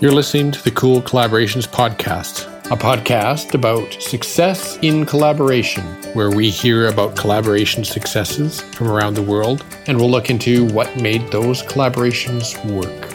[0.00, 5.84] You're listening to the Cool Collaborations Podcast, a podcast about success in collaboration,
[6.14, 10.96] where we hear about collaboration successes from around the world and we'll look into what
[10.96, 13.14] made those collaborations work.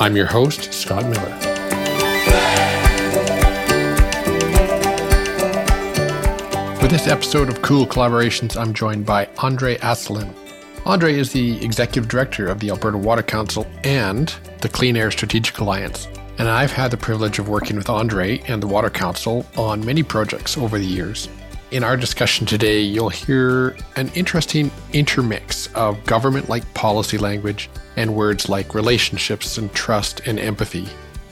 [0.00, 1.38] I'm your host, Scott Miller.
[6.80, 10.34] For this episode of Cool Collaborations, I'm joined by Andre Asselin.
[10.84, 15.56] Andre is the executive director of the Alberta Water Council and the Clean Air Strategic
[15.58, 16.08] Alliance.
[16.38, 20.02] And I've had the privilege of working with Andre and the Water Council on many
[20.02, 21.28] projects over the years.
[21.70, 28.14] In our discussion today, you'll hear an interesting intermix of government like policy language and
[28.14, 30.88] words like relationships and trust and empathy.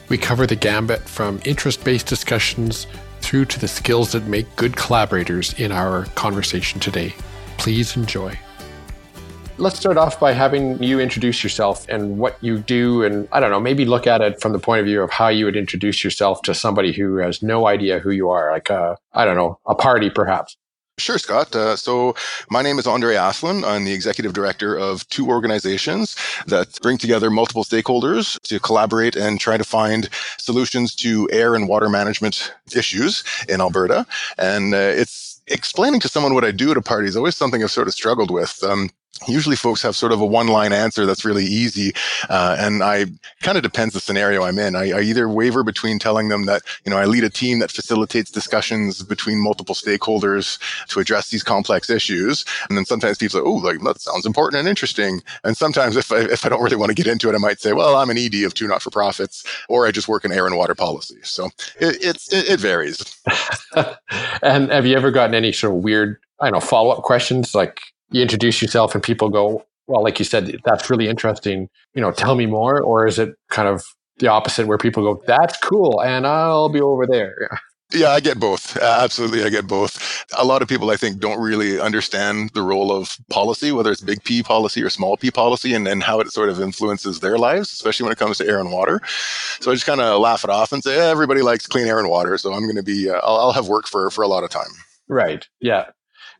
[0.09, 2.87] We cover the gambit from interest based discussions
[3.21, 7.15] through to the skills that make good collaborators in our conversation today.
[7.57, 8.39] Please enjoy.
[9.59, 13.05] Let's start off by having you introduce yourself and what you do.
[13.05, 15.29] And I don't know, maybe look at it from the point of view of how
[15.29, 18.97] you would introduce yourself to somebody who has no idea who you are, like a,
[19.13, 20.57] I don't know, a party perhaps.
[20.99, 21.55] Sure, Scott.
[21.55, 22.15] Uh, so
[22.51, 23.65] my name is Andre Asselin.
[23.65, 29.41] I'm the executive director of two organizations that bring together multiple stakeholders to collaborate and
[29.41, 34.07] try to find solutions to air and water management issues in Alberta.
[34.39, 37.63] And uh, it's explaining to someone what I do at a party is always something
[37.63, 38.63] I've sort of struggled with.
[38.63, 38.91] Um,
[39.29, 41.93] usually folks have sort of a one line answer that's really easy
[42.29, 43.07] uh, and i
[43.41, 44.75] kind of depends the scenario i'm in.
[44.75, 47.71] I, I, either waver between telling them that you know i lead a team that
[47.71, 53.45] facilitates discussions between multiple stakeholders to address these complex issues and then sometimes people say
[53.45, 55.23] oh like that sounds important and interesting.
[55.45, 57.61] And sometimes if I, if I don't really want to get into it i might
[57.61, 60.57] say well i'm an ed of two not-for-profits or i just work in air and
[60.57, 61.19] water policy.
[61.23, 61.47] So
[61.81, 63.21] it, it's it, it varies.
[64.43, 67.81] And have you ever gotten any sort of weird I don't know follow-up questions like
[68.13, 71.69] you introduce yourself and people go, well, like you said, that's really interesting.
[71.95, 72.81] You know, tell me more.
[72.81, 73.85] Or is it kind of
[74.19, 76.01] the opposite where people go, that's cool.
[76.01, 77.37] And I'll be over there.
[77.51, 77.59] Yeah.
[77.95, 78.79] Yeah, I get both.
[78.79, 80.25] absolutely, I get both.
[80.39, 84.01] A lot of people, I think, don't really understand the role of policy, whether it's
[84.01, 87.37] big P policy or small p policy, and, and how it sort of influences their
[87.37, 88.99] lives, especially when it comes to air and water.
[89.61, 91.99] So I just kind of laugh it off and say, eh, everybody likes clean air
[91.99, 94.29] and water, so I'm going to be, uh, I'll, I'll have work for for a
[94.29, 94.73] lot of time.
[95.07, 95.47] Right.
[95.61, 95.91] Yeah.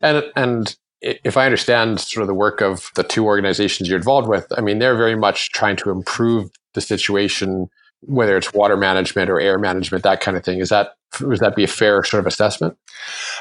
[0.01, 4.27] And and if I understand sort of the work of the two organizations you're involved
[4.27, 7.69] with, I mean, they're very much trying to improve the situation,
[8.01, 10.59] whether it's water management or air management, that kind of thing.
[10.59, 12.77] Is that would that be a fair sort of assessment?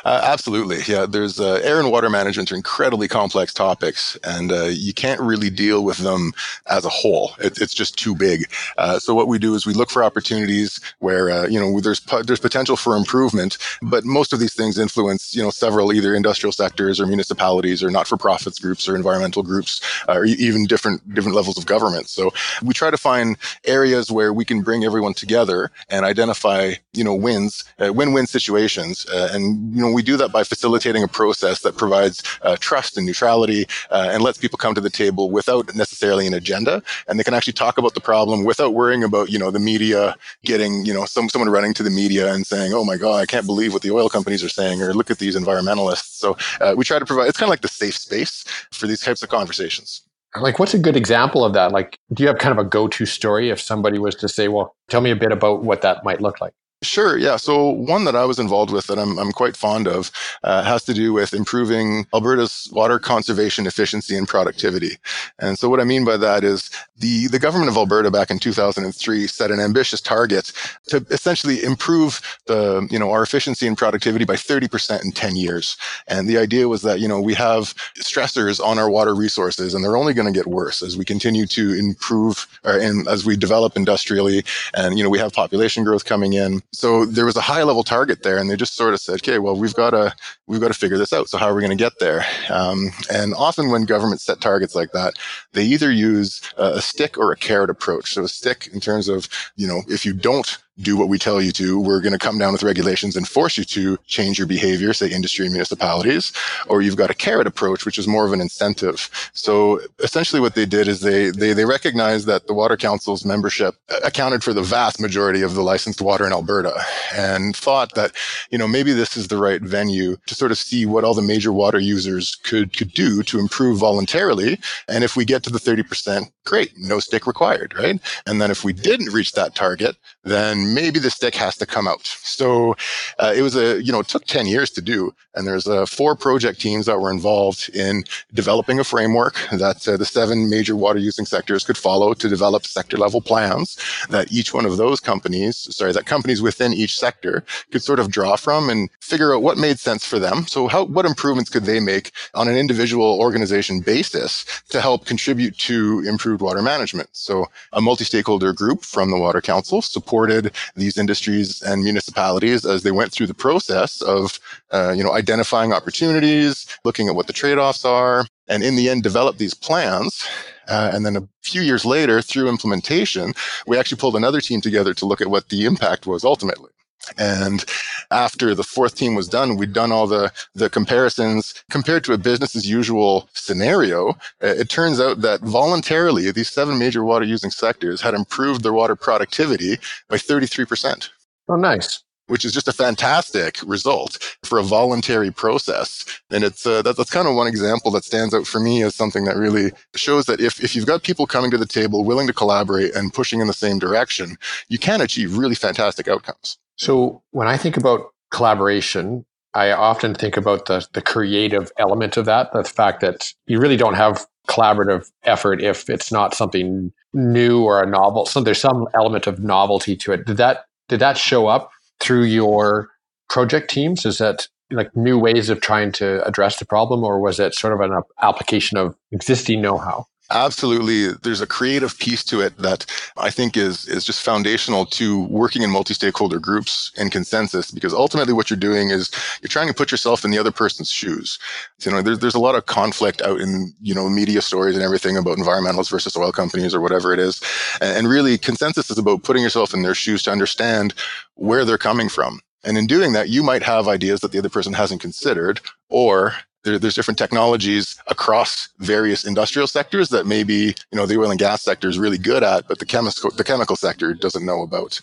[0.04, 0.80] Uh, absolutely.
[0.86, 1.06] Yeah.
[1.06, 5.50] There's uh, air and water management are incredibly complex topics, and uh, you can't really
[5.50, 6.32] deal with them
[6.68, 7.32] as a whole.
[7.38, 8.50] It, it's just too big.
[8.78, 12.00] Uh, so what we do is we look for opportunities where uh, you know there's
[12.24, 16.52] there's potential for improvement, but most of these things influence you know several either industrial
[16.52, 21.58] sectors or municipalities or not-for-profits groups or environmental groups uh, or even different different levels
[21.58, 22.08] of government.
[22.08, 22.32] So
[22.62, 27.14] we try to find areas where we can bring everyone together and identify you know
[27.14, 29.06] wins uh, win-win situations.
[29.06, 32.96] Uh, and, you know, we do that by facilitating a process that provides uh, trust
[32.96, 36.82] and neutrality uh, and lets people come to the table without necessarily an agenda.
[37.08, 40.16] And they can actually talk about the problem without worrying about, you know, the media
[40.44, 43.26] getting, you know, some, someone running to the media and saying, oh my God, I
[43.26, 46.18] can't believe what the oil companies are saying, or look at these environmentalists.
[46.18, 49.00] So uh, we try to provide, it's kind of like the safe space for these
[49.00, 50.02] types of conversations
[50.40, 53.04] like what's a good example of that like do you have kind of a go-to
[53.04, 56.20] story if somebody was to say well tell me a bit about what that might
[56.20, 57.16] look like Sure.
[57.16, 57.36] Yeah.
[57.36, 60.10] So one that I was involved with that I'm, I'm quite fond of
[60.42, 64.96] uh, has to do with improving Alberta's water conservation efficiency and productivity.
[65.38, 68.40] And so what I mean by that is the, the government of Alberta back in
[68.40, 70.52] 2003 set an ambitious target
[70.88, 75.76] to essentially improve the, you know, our efficiency and productivity by 30% in 10 years.
[76.08, 79.84] And the idea was that, you know, we have stressors on our water resources and
[79.84, 83.36] they're only going to get worse as we continue to improve or, and as we
[83.36, 84.42] develop industrially
[84.74, 87.84] and, you know, we have population growth coming in so there was a high level
[87.84, 90.14] target there and they just sort of said okay well we've got to
[90.46, 92.24] we've got to figure this out so how are we going to get there?
[92.50, 95.14] Um, and often when governments set targets like that
[95.52, 98.14] they either use a stick or a carrot approach.
[98.14, 101.40] So a stick in terms of you know if you don't do what we tell
[101.40, 101.78] you to.
[101.78, 105.10] We're going to come down with regulations and force you to change your behavior, say
[105.10, 106.32] industry and municipalities.
[106.66, 109.10] Or you've got a carrot approach, which is more of an incentive.
[109.34, 113.74] So essentially what they did is they, they, they recognized that the Water Council's membership
[114.02, 116.74] accounted for the vast majority of the licensed water in Alberta
[117.14, 118.12] and thought that,
[118.50, 121.22] you know, maybe this is the right venue to sort of see what all the
[121.22, 124.58] major water users could, could do to improve voluntarily.
[124.88, 128.00] And if we get to the 30%, great, no stick required, right?
[128.26, 131.88] And then if we didn't reach that target, then maybe the stick has to come
[131.88, 132.06] out.
[132.06, 132.76] So
[133.18, 135.14] uh, it was a, you know, it took 10 years to do.
[135.34, 138.04] And there's uh, four project teams that were involved in
[138.34, 142.66] developing a framework that uh, the seven major water using sectors could follow to develop
[142.66, 143.78] sector level plans
[144.10, 148.10] that each one of those companies, sorry, that companies within each sector could sort of
[148.10, 150.46] draw from and figure out what made sense for them.
[150.46, 155.56] So how, what improvements could they make on an individual organization basis to help contribute
[155.58, 157.10] to improved water management?
[157.12, 162.90] So a multi-stakeholder group from the Water Council supported these industries and municipalities as they
[162.90, 164.40] went through the process of,
[164.70, 169.02] uh, you know, identifying opportunities, looking at what the trade-offs are, and in the end
[169.02, 170.24] develop these plans.
[170.68, 173.34] Uh, and then a few years later, through implementation,
[173.66, 176.70] we actually pulled another team together to look at what the impact was ultimately.
[177.18, 177.64] And
[178.10, 182.18] after the fourth team was done, we'd done all the, the comparisons compared to a
[182.18, 184.10] business as usual scenario.
[184.42, 188.72] Uh, it turns out that voluntarily, these seven major water using sectors had improved their
[188.72, 189.78] water productivity
[190.08, 191.08] by 33%.
[191.48, 192.02] Oh, nice
[192.32, 196.04] which is just a fantastic result for a voluntary process.
[196.30, 198.94] And it's uh, that, that's kind of one example that stands out for me as
[198.94, 202.26] something that really shows that if, if you've got people coming to the table willing
[202.26, 204.36] to collaborate and pushing in the same direction,
[204.68, 206.56] you can achieve really fantastic outcomes.
[206.82, 209.24] So when I think about collaboration,
[209.54, 213.76] I often think about the, the creative element of that, the fact that you really
[213.76, 218.26] don't have collaborative effort if it's not something new or a novel.
[218.26, 220.26] So there's some element of novelty to it.
[220.26, 221.70] Did that did that show up
[222.00, 222.88] through your
[223.30, 224.04] project teams?
[224.04, 227.74] Is that like new ways of trying to address the problem, or was it sort
[227.74, 230.06] of an application of existing know-how?
[230.30, 231.12] Absolutely.
[231.22, 232.86] There's a creative piece to it that
[233.18, 238.32] I think is, is just foundational to working in multi-stakeholder groups and consensus because ultimately
[238.32, 239.10] what you're doing is
[239.42, 241.38] you're trying to put yourself in the other person's shoes.
[241.78, 244.74] So, you know, there's, there's a lot of conflict out in, you know, media stories
[244.74, 247.42] and everything about environmentalists versus oil companies or whatever it is.
[247.80, 250.94] And, and really consensus is about putting yourself in their shoes to understand
[251.34, 252.40] where they're coming from.
[252.64, 256.34] And in doing that, you might have ideas that the other person hasn't considered, or
[256.64, 261.38] there, there's different technologies across various industrial sectors that maybe you know the oil and
[261.38, 265.00] gas sector is really good at, but the chemical the chemical sector doesn't know about.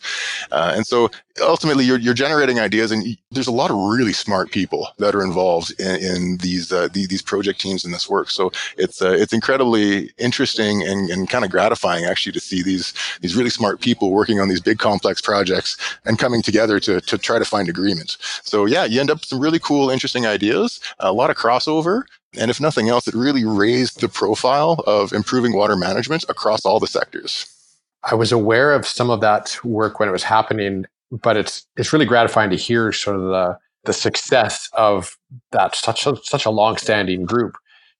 [0.52, 1.10] Uh, and so
[1.42, 5.24] ultimately, you're you're generating ideas, and there's a lot of really smart people that are
[5.24, 8.30] involved in, in these, uh, the, these project teams in this work.
[8.30, 12.94] So it's uh, it's incredibly interesting and, and kind of gratifying actually to see these
[13.22, 17.18] these really smart people working on these big complex projects and coming together to to
[17.18, 18.18] try to find agreement.
[18.44, 22.04] So yeah, you end up with some really cool, interesting ideas, a lot of crossover.
[22.38, 26.80] And if nothing else, it really raised the profile of improving water management across all
[26.80, 27.48] the sectors.
[28.04, 31.94] I was aware of some of that work when it was happening, but it's it's
[31.94, 35.18] really gratifying to hear sort of the the success of
[35.52, 37.56] that such a such a long-standing group.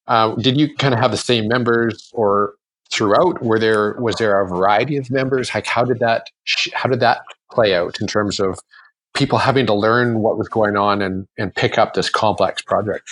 [0.08, 2.54] Uh, did you kind of have the same members, or
[2.92, 3.44] throughout?
[3.44, 5.54] Were there was there a variety of members?
[5.54, 6.28] Like how did that
[6.74, 7.22] how did that
[7.52, 8.60] play out in terms of
[9.16, 13.10] people having to learn what was going on and and pick up this complex project?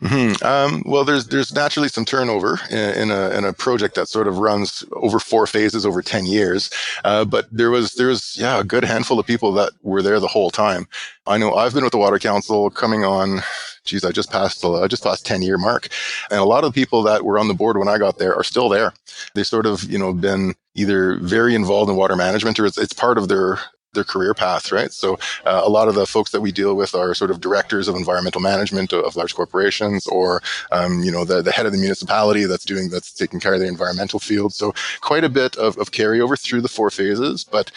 [0.00, 0.44] Mm-hmm.
[0.44, 4.26] Um, well, there's there's naturally some turnover in, in, a in a project that sort
[4.26, 6.70] of runs over four phases over ten years,
[7.04, 10.18] uh, but there was there was yeah a good handful of people that were there
[10.18, 10.88] the whole time.
[11.26, 13.40] I know I've been with the Water Council coming on.
[13.84, 15.88] Geez, I just passed the I just passed ten year mark,
[16.30, 18.34] and a lot of the people that were on the board when I got there
[18.34, 18.92] are still there.
[19.34, 22.92] They sort of you know been either very involved in water management or it's, it's
[22.92, 23.58] part of their
[23.92, 24.92] their career path, right?
[24.92, 27.88] So uh, a lot of the folks that we deal with are sort of directors
[27.88, 30.40] of environmental management of, large corporations, or
[30.70, 33.60] um, you know the, the head of the municipality that's doing that's taking care of
[33.60, 34.52] the environmental field.
[34.54, 37.44] So quite a bit of, of carryover through the four phases.
[37.44, 37.72] But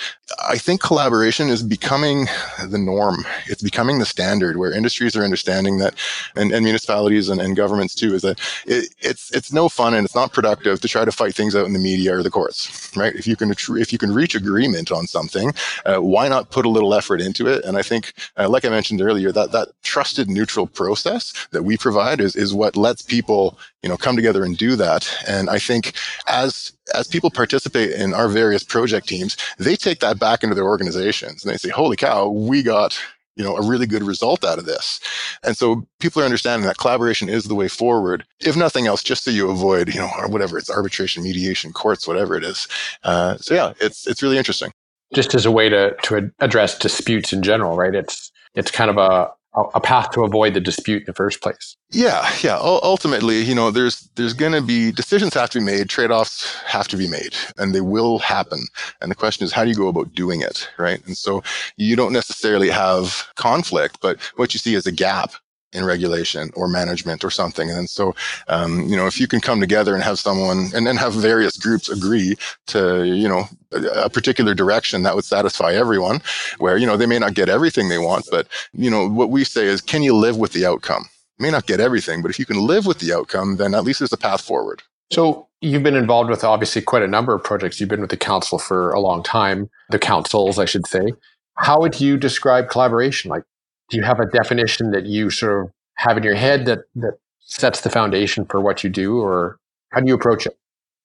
[0.48, 2.28] I think collaboration is becoming
[2.68, 3.26] the norm.
[3.48, 5.96] It's becoming the standard where industries are understanding that,
[6.36, 10.06] and, and municipalities and, and governments too, is that it, it's it's no fun and
[10.06, 12.96] it's not productive to try to fight things out in the media or the courts,
[12.96, 13.16] right?
[13.16, 15.52] If you can if you can reach agreement on something.
[15.86, 17.64] Uh, why not put a little effort into it?
[17.66, 21.78] And I think, uh, like I mentioned earlier, that that trusted neutral process that we
[21.78, 25.10] provide is is what lets people, you know, come together and do that.
[25.28, 25.94] And I think
[26.28, 30.66] as as people participate in our various project teams, they take that back into their
[30.66, 33.00] organizations and they say, "Holy cow, we got."
[33.36, 35.00] you know, a really good result out of this.
[35.44, 38.24] And so people are understanding that collaboration is the way forward.
[38.40, 42.36] If nothing else, just so you avoid, you know, whatever it's arbitration, mediation, courts, whatever
[42.36, 42.68] it is.
[43.04, 44.72] Uh, so yeah, it's it's really interesting
[45.14, 47.96] just as a way to to address disputes in general, right?
[47.96, 49.32] It's it's kind of a
[49.76, 51.78] a path to avoid the dispute in the first place.
[51.92, 52.58] Yeah, yeah.
[52.58, 56.56] U- ultimately, you know, there's there's going to be decisions have to be made, trade-offs
[56.66, 58.66] have to be made, and they will happen.
[59.00, 61.06] And the question is, how do you go about doing it, right?
[61.06, 61.44] And so
[61.78, 65.34] you don't necessarily have conflict, but what you see is a gap
[65.74, 67.70] in regulation or management or something.
[67.70, 68.16] And so,
[68.48, 71.58] um, you know, if you can come together and have someone and then have various
[71.58, 72.36] groups agree
[72.68, 76.22] to, you know, a, a particular direction that would satisfy everyone,
[76.60, 79.44] where, you know, they may not get everything they want, but, you know, what we
[79.44, 81.06] say is, can you live with the outcome?
[81.40, 84.00] May not get everything, but if you can live with the outcome, then at least
[84.00, 84.84] there's a path forward.
[85.12, 87.80] So you've been involved with obviously quite a number of projects.
[87.80, 91.14] You've been with the council for a long time, the councils, I should say.
[91.58, 93.30] How would you describe collaboration?
[93.30, 93.44] Like,
[93.90, 97.18] do you have a definition that you sort of have in your head that that
[97.40, 99.58] sets the foundation for what you do, or
[99.92, 100.58] how do you approach it?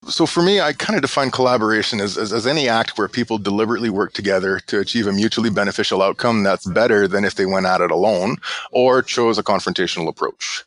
[0.07, 3.37] So for me, I kind of define collaboration as, as, as, any act where people
[3.37, 7.67] deliberately work together to achieve a mutually beneficial outcome that's better than if they went
[7.67, 8.37] at it alone
[8.71, 10.65] or chose a confrontational approach.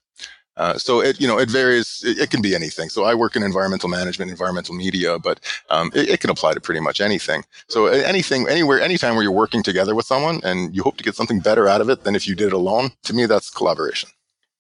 [0.58, 2.04] Uh, so it you know it varies.
[2.06, 2.90] It, it, can be anything.
[2.90, 5.40] So I work in environmental management, environmental media, but
[5.70, 7.46] um, it, it, can apply to pretty much anything.
[7.68, 11.16] So anything, anywhere, anytime where you're working together with someone and you hope to get
[11.16, 12.92] something better out of it than if you did it alone.
[13.04, 14.10] To me, that's collaboration.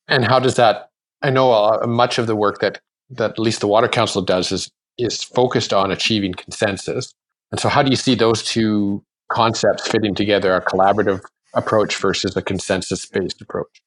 [0.07, 0.89] And how does that?
[1.21, 2.79] I know uh, much of the work that
[3.11, 7.13] that at least the Water Council does is is focused on achieving consensus.
[7.51, 10.55] And so, how do you see those two concepts fitting together?
[10.55, 11.21] A collaborative
[11.53, 13.81] approach versus a consensus based approach.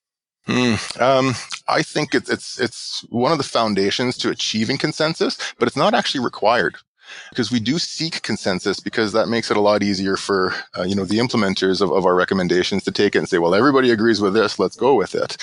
[0.49, 1.35] Mm, um,
[1.69, 5.95] I think it's it's it's one of the foundations to achieving consensus, but it's not
[5.95, 6.77] actually required.
[7.31, 10.95] Because we do seek consensus because that makes it a lot easier for uh, you
[10.95, 14.21] know the implementers of, of our recommendations to take it and say well everybody agrees
[14.21, 15.37] with this let's go with it.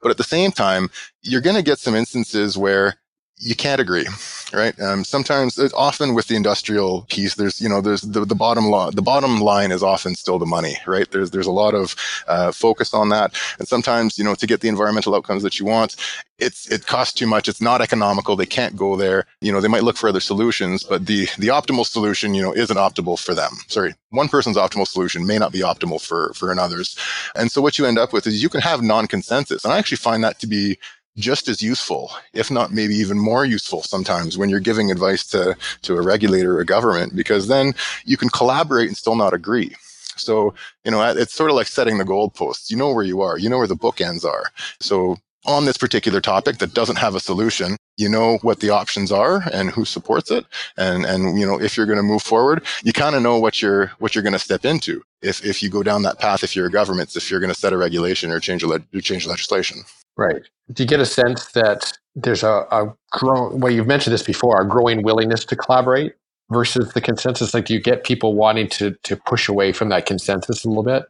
[0.00, 0.90] But at the same time
[1.22, 2.96] you're going to get some instances where
[3.38, 4.06] you can't agree
[4.52, 4.78] right?
[4.80, 8.92] Um, sometimes often with the industrial piece there's you know there's the, the bottom line
[8.94, 11.10] the bottom line is often still the money right?
[11.10, 11.94] There's there's a lot of
[12.26, 13.38] uh, focus on that.
[13.58, 15.96] And sometimes you know to get the environmental outcomes that you want
[16.38, 17.48] it's it costs too much.
[17.48, 18.36] It's not economical.
[18.36, 19.26] They can't go there.
[19.40, 22.54] You know they might look for other solutions but the the optimal solution you know
[22.54, 23.52] isn't optimal for them.
[23.68, 26.96] Sorry one person's optimal solution may not be optimal for for another's.
[27.34, 29.64] And so what you end up with is you can have non-consensus.
[29.64, 30.78] And i actually find that to be
[31.18, 35.56] just as useful, if not maybe even more useful sometimes when you're giving advice to,
[35.82, 39.74] to a regulator or a government, because then you can collaborate and still not agree.
[40.16, 42.70] So, you know, it's sort of like setting the goalposts.
[42.70, 44.44] You know where you are, you know where the bookends are.
[44.80, 49.10] So, on this particular topic that doesn't have a solution, you know what the options
[49.10, 50.44] are and who supports it.
[50.76, 53.62] And, and, you know, if you're going to move forward, you kind of know what
[53.62, 55.02] you're, what you're going to step into.
[55.22, 57.58] If, if you go down that path, if you're a government, if you're going to
[57.58, 59.78] set a regulation or change a, le- change legislation.
[60.18, 60.42] Right.
[60.72, 64.60] Do you get a sense that there's a, a growing, well, you've mentioned this before,
[64.60, 66.14] a growing willingness to collaborate
[66.50, 67.54] versus the consensus?
[67.54, 70.82] Like, do you get people wanting to, to push away from that consensus a little
[70.82, 71.04] bit?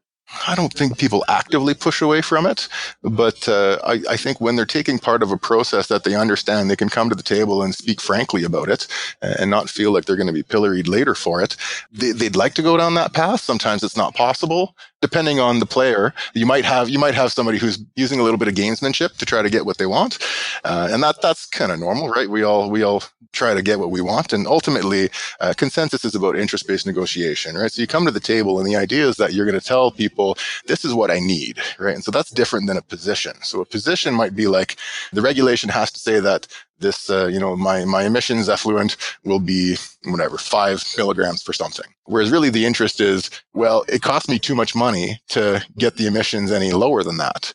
[0.47, 2.69] I don't think people actively push away from it,
[3.03, 6.69] but uh, I, I, think when they're taking part of a process that they understand,
[6.69, 8.87] they can come to the table and speak frankly about it
[9.23, 11.57] and not feel like they're going to be pilloried later for it.
[11.91, 13.41] They, would like to go down that path.
[13.41, 14.77] Sometimes it's not possible.
[15.01, 18.39] Depending on the player, you might have you might have somebody who's using a little
[18.39, 20.19] bit of gamesmanship to try to get what they want,
[20.65, 22.29] uh, and that that's kind of normal, right?
[22.29, 26.15] We all we all try to get what we want, and ultimately, uh, consensus is
[26.15, 27.71] about interest based negotiation, right?
[27.71, 29.91] So you come to the table, and the idea is that you're going to tell
[29.91, 30.37] people,
[30.67, 31.95] this is what I need, right?
[31.95, 33.35] And so that's different than a position.
[33.43, 34.77] So a position might be like
[35.13, 36.49] the regulation has to say that
[36.81, 41.87] this, uh, you know, my, my emissions effluent will be whatever, five milligrams for something.
[42.05, 46.07] Whereas really the interest is, well, it costs me too much money to get the
[46.07, 47.53] emissions any lower than that.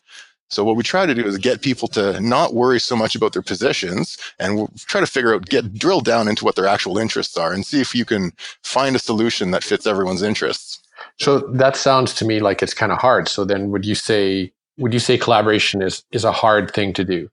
[0.50, 3.32] So what we try to do is get people to not worry so much about
[3.32, 6.98] their positions and we'll try to figure out, get drill down into what their actual
[6.98, 10.80] interests are and see if you can find a solution that fits everyone's interests.
[11.18, 13.28] So that sounds to me like it's kind of hard.
[13.28, 17.04] So then would you say would you say collaboration is is a hard thing to
[17.04, 17.28] do?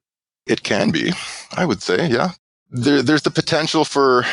[0.46, 1.12] It can be.
[1.56, 2.30] I would say, yeah.
[2.70, 4.24] There, there's the potential for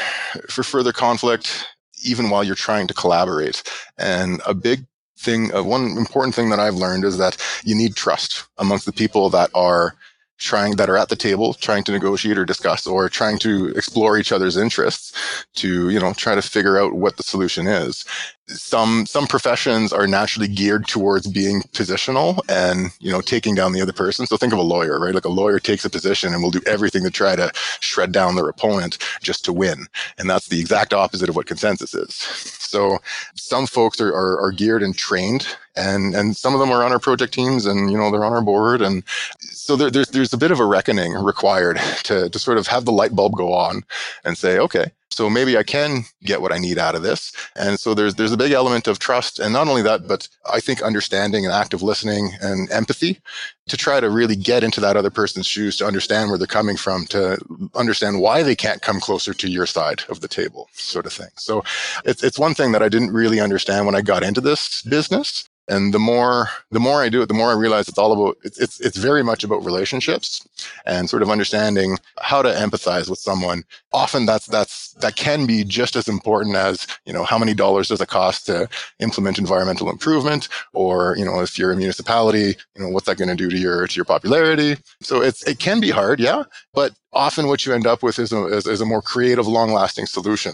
[0.49, 1.67] for further conflict
[2.03, 3.61] even while you're trying to collaborate.
[3.97, 4.85] And a big
[5.17, 8.93] thing, uh, one important thing that I've learned is that you need trust amongst the
[8.93, 9.95] people that are
[10.37, 14.17] trying that are at the table trying to negotiate or discuss or trying to explore
[14.17, 15.13] each other's interests
[15.53, 18.05] to you know try to figure out what the solution is
[18.49, 23.81] some some professions are naturally geared towards being positional and you know taking down the
[23.81, 24.25] other person.
[24.25, 25.13] So think of a lawyer right?
[25.13, 28.35] Like a lawyer takes a position and will do everything to try to shred down
[28.35, 29.85] their opponent just to win.
[30.17, 32.15] And that's the exact opposite of what consensus is.
[32.15, 32.99] So
[33.35, 36.91] some folks are, are, are geared and trained and and some of them are on
[36.91, 38.81] our project teams and you know they're on our board.
[38.81, 39.03] And
[39.39, 42.85] so there, there's there's a bit of a reckoning required to to sort of have
[42.85, 43.83] the light bulb go on
[44.25, 47.31] and say okay so maybe I can get what I need out of this.
[47.55, 50.59] And so there's there's a big element of trust, and not only that, but I
[50.59, 53.19] think understanding and active listening and empathy
[53.67, 56.77] to try to really get into that other person's shoes to understand where they're coming
[56.77, 57.37] from, to
[57.75, 61.29] understand why they can't come closer to your side of the table, sort of thing.
[61.35, 61.63] So
[62.05, 65.47] it's it's one thing that I didn't really understand when I got into this business
[65.69, 68.37] And the more the more I do it, the more I realize it's all about
[68.43, 70.45] it's it's it's very much about relationships
[70.85, 73.63] and sort of understanding how to empathize with someone.
[73.93, 77.87] Often that's that's that can be just as important as you know how many dollars
[77.89, 78.67] does it cost to
[78.99, 83.29] implement environmental improvement, or you know if you're a municipality, you know what's that going
[83.29, 84.75] to do to your to your popularity.
[85.01, 88.31] So it's it can be hard, yeah, but often what you end up with is
[88.31, 90.53] a, is, is a more creative, long lasting solution.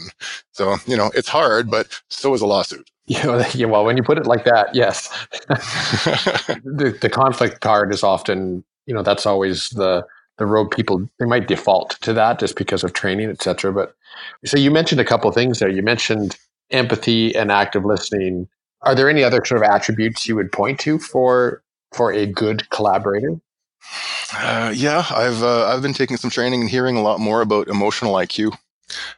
[0.53, 2.89] So, you know, it's hard, but so is a lawsuit.
[3.53, 5.09] Yeah, well, when you put it like that, yes.
[5.47, 10.05] the, the conflict card is often, you know, that's always the
[10.38, 13.71] the road people they might default to that just because of training, etc.
[13.71, 13.95] But
[14.43, 15.69] so you mentioned a couple of things there.
[15.69, 16.35] You mentioned
[16.71, 18.50] empathy and active listening.
[18.81, 21.62] Are there any other sort of attributes you would point to for
[21.93, 23.39] for a good collaborator?
[24.33, 27.67] Uh, yeah, I've uh, I've been taking some training and hearing a lot more about
[27.67, 28.57] emotional IQ.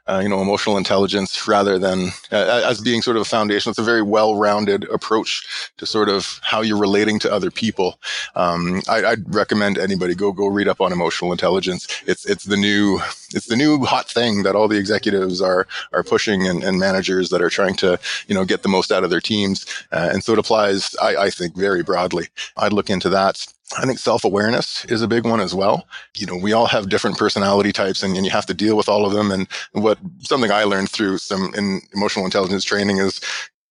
[0.08, 3.70] Uh, you know, emotional intelligence rather than uh, as being sort of a foundation.
[3.70, 8.00] It's a very well-rounded approach to sort of how you're relating to other people.
[8.36, 11.88] Um, I, would recommend anybody go go read up on emotional intelligence.
[12.06, 13.00] It's it's the new
[13.34, 17.30] it's the new hot thing that all the executives are are pushing and, and managers
[17.30, 19.66] that are trying to you know get the most out of their teams.
[19.92, 22.28] Uh, and so it applies, I, I think, very broadly.
[22.56, 23.46] I'd look into that.
[23.76, 25.88] I think self awareness is a big one as well.
[26.16, 28.88] You know, we all have different personality types and, and, you have to deal with
[28.88, 29.30] all of them.
[29.30, 33.20] And what something I learned through some in emotional intelligence training is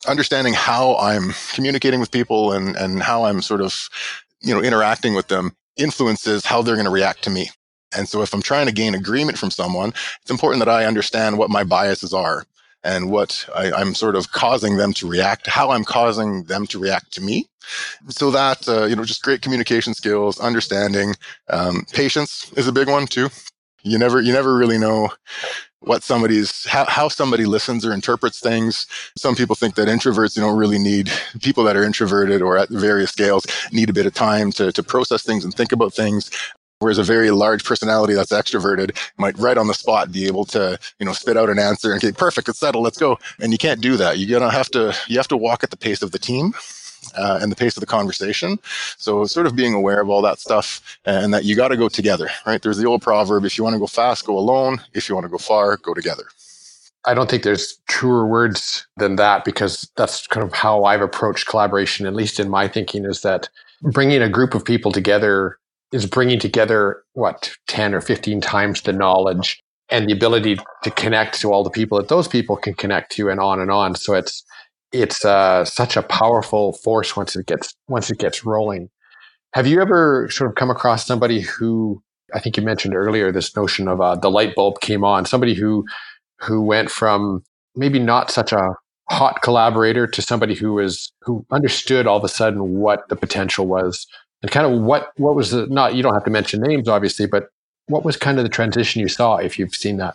[0.07, 3.88] understanding how I'm communicating with people and, and how I'm sort of,
[4.43, 7.50] you know, interacting with them influences how they're going to react to me.
[7.97, 11.38] And so if I'm trying to gain agreement from someone, it's important that I understand
[11.38, 12.45] what my biases are
[12.85, 16.78] and what I, I'm sort of causing them to react, how I'm causing them to
[16.78, 17.47] react to me.
[18.09, 21.14] So that uh, you know just great communication skills understanding
[21.50, 23.28] um, patience is a big one too.
[23.83, 25.11] You never you never really know
[25.80, 28.87] what somebody's how, how somebody listens or interprets things.
[29.16, 32.68] Some people think that introverts you don't really need people that are introverted or at
[32.68, 36.30] various scales need a bit of time to, to process things and think about things
[36.78, 40.78] Whereas a very large personality that's extroverted might right on the spot be able to,
[40.99, 43.18] you know, spit out an answer and say, perfect, it's settled, let's go.
[43.40, 44.18] And you can't do that.
[44.18, 46.52] You're gonna have to, you have to walk at the pace of the team
[47.16, 48.59] uh, and the pace of the conversation.
[48.99, 51.88] So sort of being aware of all that stuff and that you got to go
[51.88, 52.61] together, right?
[52.61, 54.80] There's the old proverb, if you want to go fast, go alone.
[54.95, 56.25] If you want to go far, go together.
[57.06, 61.47] I don't think there's truer words than that because that's kind of how I've approached
[61.47, 63.49] collaboration, at least in my thinking, is that
[63.80, 65.58] bringing a group of people together
[65.92, 71.40] is bringing together what 10 or 15 times the knowledge and the ability to connect
[71.40, 73.94] to all the people that those people can connect to and on and on.
[73.94, 74.44] So it's
[74.92, 78.88] it's uh, such a powerful force once it gets once it gets rolling.
[79.54, 82.02] Have you ever sort of come across somebody who
[82.34, 85.25] I think you mentioned earlier this notion of uh, the light bulb came on?
[85.25, 85.84] Somebody who
[86.40, 87.42] who went from
[87.75, 88.75] maybe not such a
[89.08, 93.66] hot collaborator to somebody who was who understood all of a sudden what the potential
[93.66, 94.06] was
[94.42, 97.26] and kind of what what was the not you don't have to mention names obviously
[97.26, 97.49] but
[97.88, 100.14] what was kind of the transition you saw if you've seen that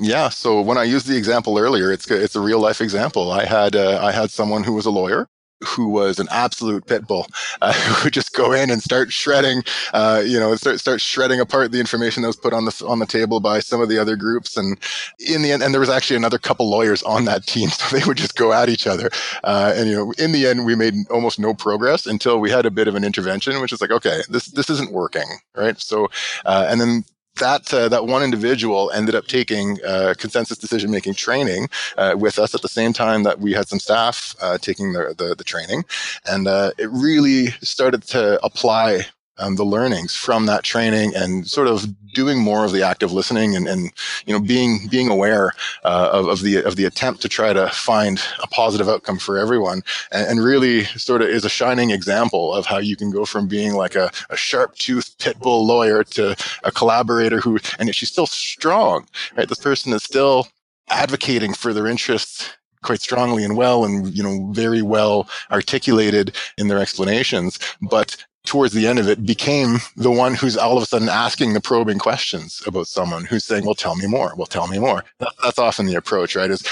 [0.00, 0.30] yeah.
[0.30, 3.30] So when I used the example earlier, it's it's a real life example.
[3.30, 5.28] I had uh, I had someone who was a lawyer
[5.64, 7.26] who was an absolute pit bull,
[7.60, 11.40] uh, who would just go in and start shredding, uh, you know, start start shredding
[11.40, 13.98] apart the information that was put on the on the table by some of the
[13.98, 14.56] other groups.
[14.56, 14.78] And
[15.18, 18.04] in the end, and there was actually another couple lawyers on that team, so they
[18.04, 19.10] would just go at each other.
[19.44, 22.66] Uh, and you know, in the end, we made almost no progress until we had
[22.66, 25.80] a bit of an intervention, which is like, okay, this this isn't working, right?
[25.80, 26.08] So,
[26.44, 27.04] uh, and then
[27.36, 32.38] that uh, that one individual ended up taking uh, consensus decision making training uh, with
[32.38, 35.44] us at the same time that we had some staff uh, taking the, the, the
[35.44, 35.84] training,
[36.26, 39.06] and uh, it really started to apply
[39.40, 43.56] um, the learnings from that training and sort of doing more of the active listening
[43.56, 43.92] and, and
[44.26, 45.52] you know being being aware
[45.84, 49.38] uh, of, of the of the attempt to try to find a positive outcome for
[49.38, 49.82] everyone.
[50.12, 53.46] And, and, really sort of is a shining example of how you can go from
[53.46, 58.10] being like a, a sharp toothed pit bull lawyer to a collaborator who and she's
[58.10, 59.48] still strong right?
[59.48, 60.48] This person is still
[60.88, 62.50] advocating for their interests
[62.82, 67.58] quite strongly and well and you know very well articulated in their explanations.
[67.82, 71.52] But towards the end of it became the one who's all of a sudden asking
[71.52, 74.34] the probing questions about someone who's saying well tell me more.
[74.36, 75.04] Well tell me more.
[75.42, 76.66] That's often the approach right is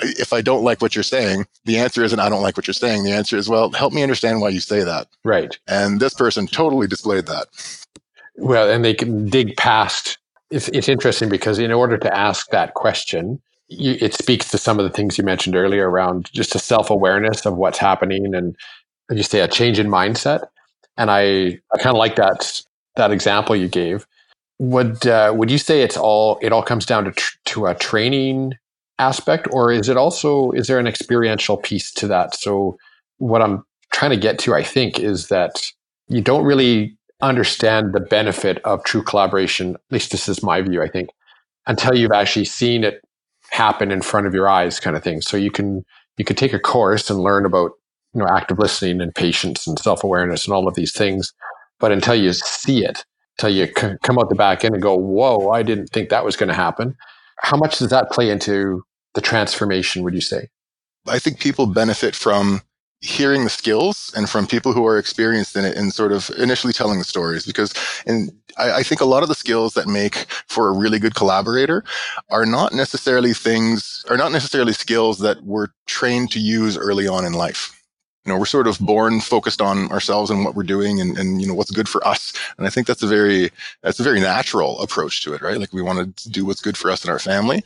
[0.00, 2.74] if i don't like what you're saying the answer isn't i don't like what you're
[2.74, 3.02] saying.
[3.02, 5.08] The answer is well help me understand why you say that.
[5.24, 5.58] Right.
[5.66, 7.48] And this person totally displayed that.
[8.36, 10.18] Well and they can dig past
[10.50, 14.78] it's, it's interesting because in order to ask that question you, it speaks to some
[14.78, 18.56] of the things you mentioned earlier around just a self-awareness of what's happening and
[19.10, 20.46] you say a change in mindset
[20.98, 22.62] and I, I kind of like that
[22.96, 24.06] that example you gave.
[24.58, 27.74] Would uh, would you say it's all it all comes down to tr- to a
[27.74, 28.54] training
[28.98, 32.34] aspect, or is it also is there an experiential piece to that?
[32.34, 32.76] So
[33.18, 35.64] what I'm trying to get to, I think, is that
[36.08, 39.74] you don't really understand the benefit of true collaboration.
[39.74, 41.10] At least this is my view, I think,
[41.66, 43.00] until you've actually seen it
[43.50, 45.20] happen in front of your eyes, kind of thing.
[45.20, 45.84] So you can
[46.16, 47.72] you can take a course and learn about
[48.14, 51.32] you know active listening and patience and self awareness and all of these things,
[51.78, 53.04] but until you see it,
[53.38, 56.24] until you c- come out the back end and go, "Whoa, I didn't think that
[56.24, 56.96] was going to happen."
[57.40, 58.82] How much does that play into
[59.14, 60.02] the transformation?
[60.02, 60.48] Would you say?
[61.06, 62.62] I think people benefit from
[63.00, 66.72] hearing the skills and from people who are experienced in it and sort of initially
[66.72, 67.72] telling the stories because
[68.06, 71.14] and I, I, think a lot of the skills that make for a really good
[71.14, 71.84] collaborator
[72.28, 77.24] are not necessarily things are not necessarily skills that we're trained to use early on
[77.24, 77.77] in life
[78.28, 81.40] you know, we're sort of born focused on ourselves and what we're doing and, and,
[81.40, 82.34] you know, what's good for us.
[82.58, 83.50] And I think that's a very,
[83.82, 85.56] that's a very natural approach to it, right?
[85.56, 87.64] Like we want to do what's good for us and our family.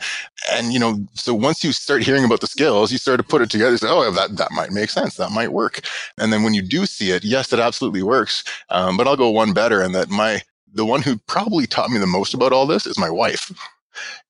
[0.53, 3.43] And, you know, so once you start hearing about the skills, you start to put
[3.43, 3.77] it together.
[3.77, 5.17] Say, oh, that, that might make sense.
[5.17, 5.81] That might work.
[6.17, 8.45] And then when you do see it, yes, it absolutely works.
[8.69, 11.99] Um, but I'll go one better and that my, the one who probably taught me
[11.99, 13.51] the most about all this is my wife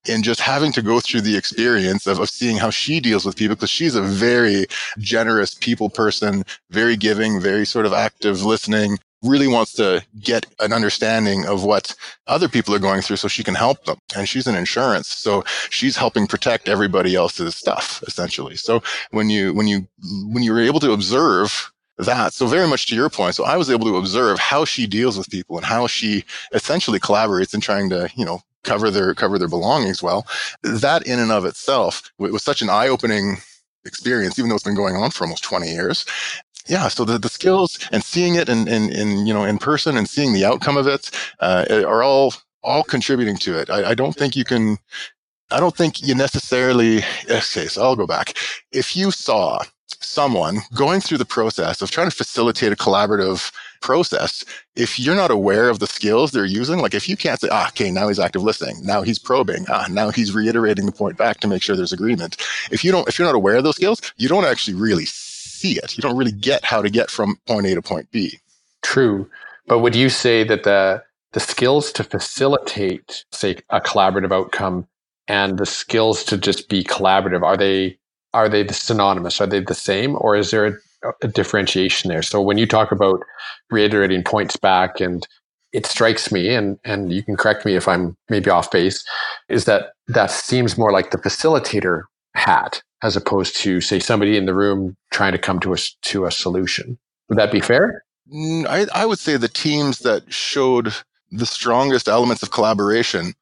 [0.07, 3.35] and just having to go through the experience of, of seeing how she deals with
[3.35, 4.65] people because she's a very
[4.99, 10.73] generous people person, very giving, very sort of active listening, really wants to get an
[10.73, 11.95] understanding of what
[12.27, 13.97] other people are going through so she can help them.
[14.15, 15.07] And she's in insurance.
[15.07, 18.57] So she's helping protect everybody else's stuff, essentially.
[18.57, 19.87] So when you, when you,
[20.27, 22.33] when you're able to observe that.
[22.33, 23.35] So very much to your point.
[23.35, 26.99] So I was able to observe how she deals with people and how she essentially
[26.99, 30.27] collaborates in trying to, you know, cover their cover their belongings well.
[30.61, 33.37] That in and of itself was such an eye opening
[33.85, 36.05] experience, even though it's been going on for almost 20 years.
[36.67, 39.97] Yeah, so the, the skills and seeing it in, in, in you know in person
[39.97, 43.69] and seeing the outcome of it uh, are all all contributing to it.
[43.69, 44.77] I, I don't think you can
[45.51, 48.37] I don't think you necessarily, okay, so I'll go back.
[48.71, 53.51] If you saw someone going through the process of trying to facilitate a collaborative
[53.83, 54.43] process,
[54.75, 57.67] if you're not aware of the skills they're using, like if you can't say, ah,
[57.67, 61.39] okay, now he's active listening, now he's probing, ah, now he's reiterating the point back
[61.41, 62.37] to make sure there's agreement.
[62.71, 65.77] If you don't, if you're not aware of those skills, you don't actually really see
[65.77, 65.97] it.
[65.97, 68.39] You don't really get how to get from point A to point B.
[68.81, 69.29] True.
[69.67, 74.87] But would you say that the the skills to facilitate, say, a collaborative outcome
[75.27, 77.97] and the skills to just be collaborative, are they
[78.33, 79.41] are they synonymous?
[79.41, 80.73] Are they the same, or is there a,
[81.21, 82.21] a differentiation there?
[82.21, 83.21] So when you talk about
[83.69, 85.27] reiterating points back, and
[85.71, 89.03] it strikes me, and and you can correct me if I'm maybe off base,
[89.49, 92.03] is that that seems more like the facilitator
[92.35, 96.25] hat as opposed to say somebody in the room trying to come to us to
[96.25, 96.97] a solution.
[97.29, 98.03] Would that be fair?
[98.33, 100.93] Mm, I, I would say the teams that showed
[101.29, 103.33] the strongest elements of collaboration,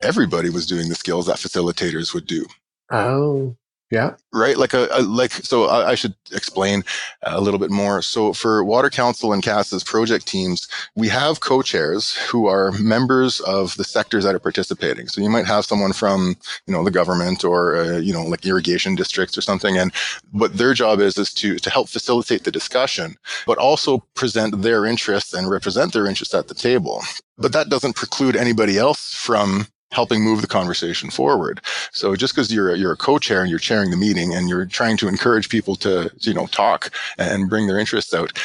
[0.00, 2.46] everybody was doing the skills that facilitators would do.
[2.90, 3.56] Oh,
[3.90, 4.14] yeah.
[4.32, 4.56] Right.
[4.56, 6.84] Like a, a like, so I, I, should explain
[7.22, 8.02] a little bit more.
[8.02, 13.76] So for Water Council and CASA's project teams, we have co-chairs who are members of
[13.76, 15.08] the sectors that are participating.
[15.08, 18.46] So you might have someone from, you know, the government or, uh, you know, like
[18.46, 19.76] irrigation districts or something.
[19.76, 19.92] And
[20.30, 24.86] what their job is, is to, to help facilitate the discussion, but also present their
[24.86, 27.02] interests and represent their interests at the table.
[27.38, 31.60] But that doesn't preclude anybody else from helping move the conversation forward.
[31.92, 34.66] So just because you're a, you're a co-chair and you're chairing the meeting and you're
[34.66, 38.38] trying to encourage people to you know talk and bring their interests out,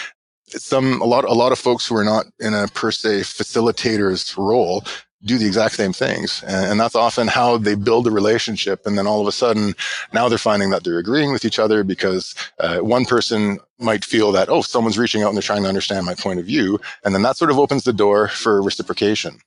[0.48, 4.38] some a lot a lot of folks who are not in a per se facilitator's
[4.38, 4.84] role
[5.24, 6.44] do the exact same things.
[6.46, 8.86] And, that's often how they build a relationship.
[8.86, 9.74] And then all of a sudden
[10.14, 14.32] now they're finding that they're agreeing with each other because uh, one person might feel
[14.34, 16.80] that oh someone's reaching out and they're trying to understand my point of view.
[17.04, 19.40] And then that sort of opens the door for reciprocation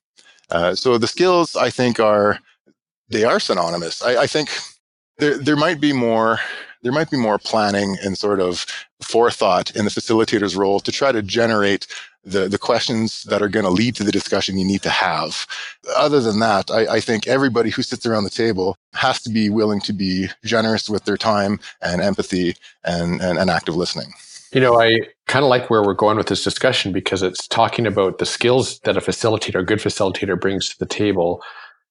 [0.51, 2.39] uh, so the skills, I think, are
[3.09, 4.03] they are synonymous.
[4.03, 4.51] I, I think
[5.19, 6.41] there there might be more
[6.83, 8.67] there might be more planning and sort of
[9.03, 11.87] forethought in the facilitator's role to try to generate
[12.25, 15.47] the, the questions that are going to lead to the discussion you need to have.
[15.97, 19.49] Other than that, I, I, think everybody who sits around the table has to be
[19.51, 24.13] willing to be generous with their time and empathy and, and, and active listening.
[24.53, 27.87] You know, I kind of like where we're going with this discussion because it's talking
[27.87, 31.43] about the skills that a facilitator, a good facilitator brings to the table,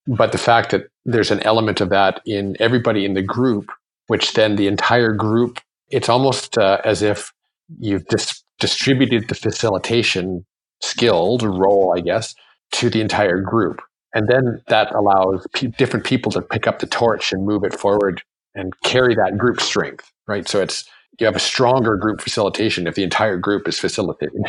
[0.08, 3.72] but the fact that there's an element of that in everybody in the group,
[4.08, 7.32] which then the entire group, it's almost uh, as if
[7.80, 10.46] you've dis- distributed the facilitation
[10.82, 12.34] skilled role, I guess,
[12.74, 13.82] to the entire group.
[14.14, 17.78] And then that allows p- different people to pick up the torch and move it
[17.78, 18.24] forward
[18.56, 20.48] and carry that group strength, right?
[20.48, 20.90] So it's,
[21.20, 24.44] you have a stronger group facilitation if the entire group is facilitating.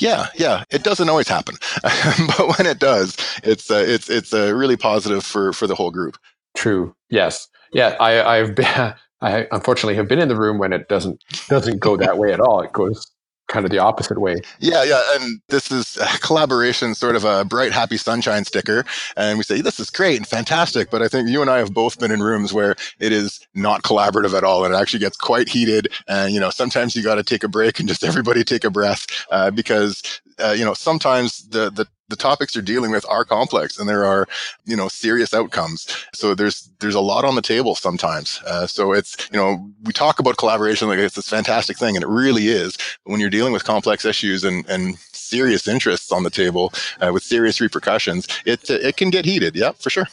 [0.00, 4.54] Yeah, yeah, it doesn't always happen, but when it does, it's uh, it's it's uh,
[4.54, 6.16] really positive for for the whole group.
[6.56, 6.94] True.
[7.10, 7.48] Yes.
[7.72, 7.96] Yeah.
[8.00, 8.66] I, I've been
[9.20, 12.40] I unfortunately have been in the room when it doesn't doesn't go that way at
[12.40, 12.60] all.
[12.60, 13.06] It goes
[13.50, 14.40] kind of the opposite way.
[14.60, 15.02] Yeah, yeah.
[15.14, 18.84] And this is collaboration, sort of a bright, happy sunshine sticker.
[19.16, 20.90] And we say, this is great and fantastic.
[20.90, 23.82] But I think you and I have both been in rooms where it is not
[23.82, 24.64] collaborative at all.
[24.64, 25.88] And it actually gets quite heated.
[26.08, 28.70] And, you know, sometimes you got to take a break and just everybody take a
[28.70, 33.24] breath uh, because, uh, you know, sometimes the, the the topics you're dealing with are
[33.24, 34.28] complex and there are
[34.66, 35.86] you know serious outcomes.
[36.12, 38.40] So there's there's a lot on the table sometimes.
[38.46, 42.02] Uh, so it's you know we talk about collaboration like it's this fantastic thing and
[42.02, 42.76] it really is.
[43.04, 47.12] But when you're dealing with complex issues and and serious interests on the table uh,
[47.12, 49.56] with serious repercussions it it can get heated.
[49.56, 50.08] Yeah for sure.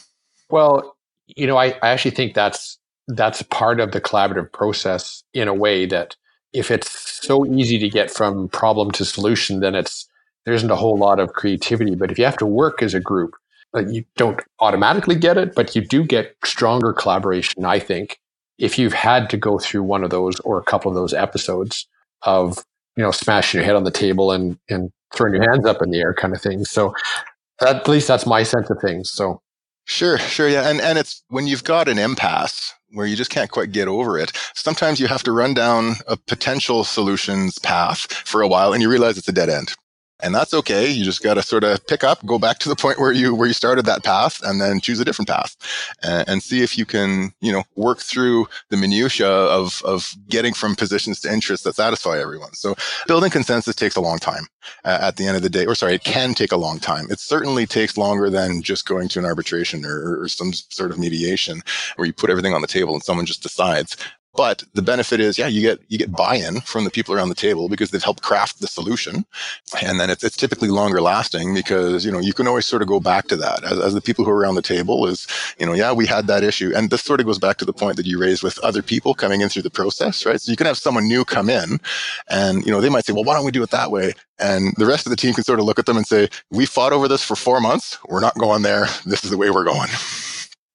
[0.48, 5.48] Well you know I, I actually think that's that's part of the collaborative process in
[5.48, 6.14] a way that
[6.52, 10.08] if it's so easy to get from problem to solution then it's
[10.48, 11.94] there isn't a whole lot of creativity.
[11.94, 13.34] But if you have to work as a group,
[13.74, 18.18] like you don't automatically get it, but you do get stronger collaboration, I think,
[18.56, 21.86] if you've had to go through one of those or a couple of those episodes
[22.22, 22.64] of,
[22.96, 25.90] you know, smashing your head on the table and, and throwing your hands up in
[25.90, 26.64] the air kind of thing.
[26.64, 26.94] So
[27.60, 29.10] at least that's my sense of things.
[29.10, 29.42] So
[29.84, 30.68] Sure, sure, yeah.
[30.68, 34.18] And and it's when you've got an impasse where you just can't quite get over
[34.18, 34.32] it.
[34.54, 38.90] Sometimes you have to run down a potential solutions path for a while and you
[38.90, 39.74] realize it's a dead end
[40.20, 40.88] and that's okay.
[40.88, 43.34] You just got to sort of pick up go back to the point where you
[43.34, 45.56] where you started that path and then choose a different path
[46.02, 50.54] and, and, see if you can you know work through the minutia of of getting
[50.54, 52.52] from positions to interests that satisfy everyone.
[52.54, 52.74] So
[53.06, 54.46] building consensus takes a long time
[54.84, 57.06] uh, at the end of the day or sorry it can take a long time.
[57.10, 60.98] It certainly takes longer than just going to an arbitration or, or some sort of
[60.98, 61.62] mediation
[61.96, 63.96] where you put everything on the table and someone just decides
[64.38, 67.34] but the benefit is, yeah, you get you get buy-in from the people around the
[67.34, 69.26] table because they've helped craft the solution,
[69.82, 72.86] and then it's, it's typically longer lasting because you know you can always sort of
[72.86, 75.26] go back to that as, as the people who are around the table is
[75.58, 77.72] you know yeah we had that issue, and this sort of goes back to the
[77.72, 80.40] point that you raised with other people coming in through the process, right?
[80.40, 81.80] So you can have someone new come in,
[82.28, 84.12] and you know they might say, well, why don't we do it that way?
[84.38, 86.64] And the rest of the team can sort of look at them and say, we
[86.64, 87.98] fought over this for four months.
[88.08, 88.86] We're not going there.
[89.04, 89.88] This is the way we're going.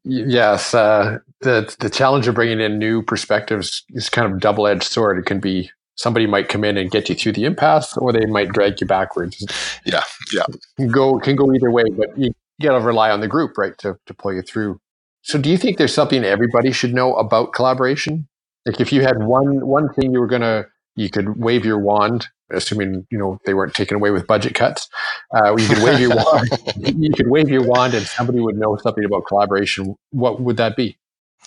[0.05, 4.83] Yes, uh, the the challenge of bringing in new perspectives is kind of double edged
[4.83, 5.17] sword.
[5.19, 8.25] It can be somebody might come in and get you through the impasse, or they
[8.25, 9.45] might drag you backwards.
[9.85, 10.03] Yeah,
[10.33, 10.45] yeah,
[10.77, 13.77] can go can go either way, but you got to rely on the group, right,
[13.79, 14.79] to to pull you through.
[15.21, 18.27] So, do you think there's something everybody should know about collaboration?
[18.65, 22.27] Like, if you had one one thing you were gonna, you could wave your wand
[22.51, 24.87] assuming you know they weren't taken away with budget cuts.
[25.35, 26.49] Uh, you could wave your wand.
[26.75, 29.95] You could wave your wand, and somebody would know something about collaboration.
[30.11, 30.97] What would that be?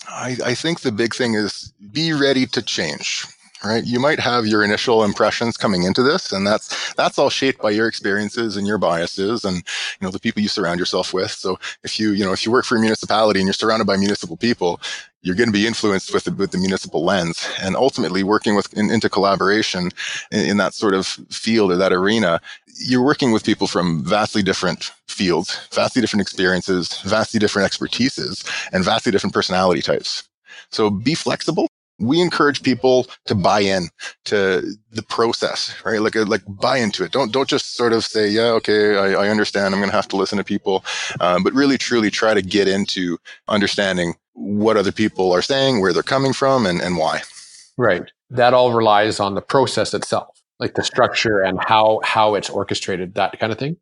[0.08, 3.26] I, I think the big thing is be ready to change
[3.64, 3.84] right?
[3.84, 7.70] You might have your initial impressions coming into this and that's that's all shaped by
[7.70, 11.30] your experiences and your biases and you know the people you surround yourself with.
[11.30, 13.96] So if you you know if you work for a municipality and you're surrounded by
[13.96, 14.80] municipal people
[15.22, 17.48] you're going to be influenced with the, with the municipal lens.
[17.60, 19.90] And ultimately working with in, into collaboration
[20.30, 22.40] in, in that sort of field or that arena
[22.78, 28.84] you're working with people from vastly different fields vastly different experiences vastly different expertises and
[28.84, 30.28] vastly different personality types.
[30.70, 33.88] So be flexible we encourage people to buy in
[34.26, 36.00] to the process, right?
[36.00, 37.12] Like, like buy into it.
[37.12, 39.74] Don't, don't just sort of say, yeah, okay, I, I understand.
[39.74, 40.84] I'm going to have to listen to people.
[41.20, 45.92] Um, but really, truly try to get into understanding what other people are saying, where
[45.92, 47.22] they're coming from and, and why.
[47.78, 48.10] Right.
[48.30, 53.14] That all relies on the process itself, like the structure and how, how it's orchestrated,
[53.14, 53.78] that kind of thing.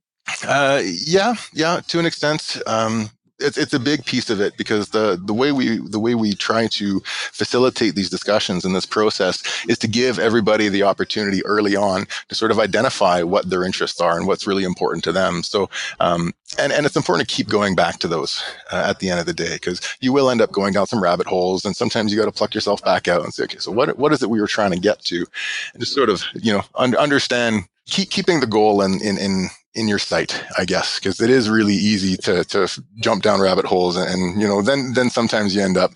[0.47, 2.59] Uh, yeah, yeah, to an extent.
[2.67, 6.15] Um, it's, it's a big piece of it because the the way we the way
[6.15, 11.45] we try to facilitate these discussions in this process is to give everybody the opportunity
[11.45, 15.13] early on to sort of identify what their interests are and what's really important to
[15.13, 15.43] them.
[15.43, 15.69] So
[16.01, 19.21] um, and and it's important to keep going back to those uh, at the end
[19.21, 22.13] of the day because you will end up going down some rabbit holes and sometimes
[22.13, 24.31] you got to pluck yourself back out and say okay so what what is it
[24.31, 25.27] we were trying to get to
[25.73, 29.49] and just sort of you know un- understand keep keeping the goal in in in
[29.75, 32.69] in your sight, I guess, because it is really easy to to
[33.01, 35.93] jump down rabbit holes, and, you know, then then sometimes you end up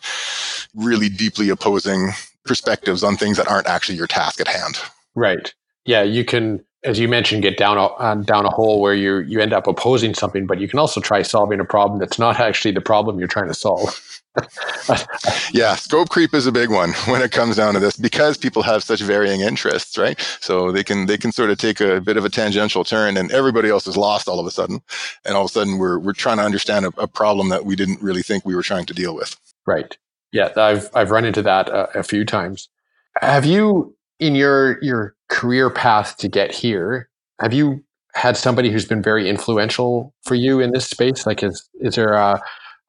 [0.74, 2.10] really deeply opposing
[2.44, 4.78] perspectives on things that aren't actually your task at hand.
[5.14, 5.54] Right.
[5.84, 9.18] Yeah, you can, as you mentioned, get down a uh, down a hole where you
[9.18, 12.38] you end up opposing something, but you can also try solving a problem that's not
[12.38, 14.00] actually the problem you're trying to solve.
[15.52, 18.62] yeah, scope creep is a big one when it comes down to this because people
[18.62, 20.20] have such varying interests, right?
[20.40, 23.30] So they can they can sort of take a bit of a tangential turn, and
[23.32, 24.80] everybody else is lost all of a sudden,
[25.24, 27.74] and all of a sudden we're we're trying to understand a, a problem that we
[27.74, 29.36] didn't really think we were trying to deal with.
[29.66, 29.96] Right.
[30.30, 32.68] Yeah, I've I've run into that a, a few times.
[33.20, 37.08] Have you in your your career path to get here?
[37.40, 41.26] Have you had somebody who's been very influential for you in this space?
[41.26, 42.40] Like, is is there a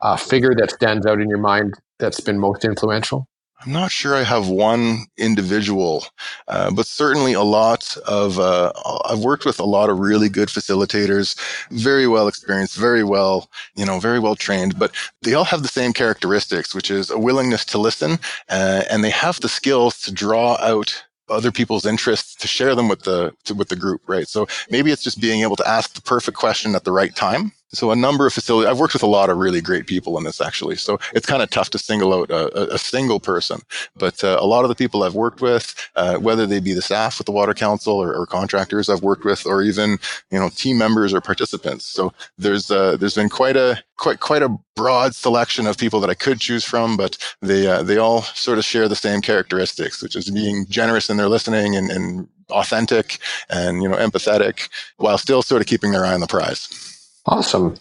[0.02, 3.28] a figure that stands out in your mind that's been most influential?
[3.66, 6.06] I'm not sure I have one individual,
[6.48, 8.72] uh, but certainly a lot of, uh,
[9.04, 11.36] I've worked with a lot of really good facilitators,
[11.70, 15.68] very well experienced, very well, you know, very well trained, but they all have the
[15.68, 20.14] same characteristics, which is a willingness to listen, uh, and they have the skills to
[20.14, 24.28] draw out other people's interests to share them with the to, with the group right?
[24.28, 27.52] So maybe it's just being able to ask the perfect question at the right time
[27.72, 30.24] so a number of facilities, I've worked with a lot of really great people in
[30.24, 30.76] this actually.
[30.76, 33.62] So it's kind of tough to single out a, a single person,
[33.96, 36.82] but uh, a lot of the people I've worked with, uh, whether they be the
[36.82, 39.98] staff with the water council or, or, contractors I've worked with, or even,
[40.32, 41.86] you know, team members or participants.
[41.86, 46.10] So there's, uh, there's been quite a, quite, quite a broad selection of people that
[46.10, 50.02] I could choose from, but they, uh, they all sort of share the same characteristics,
[50.02, 55.18] which is being generous in their listening and, and authentic and, you know, empathetic while
[55.18, 56.89] still sort of keeping their eye on the prize.
[57.26, 57.76] Awesome.